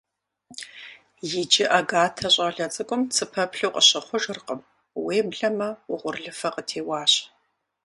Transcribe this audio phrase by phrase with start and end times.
[1.39, 4.59] Иджы Агатэ щӀалэ цӀыкӀум цыпэплъу къыщыхъужыркъым,
[5.03, 7.13] уеблэмэ угъурлыфэ къытеуащ.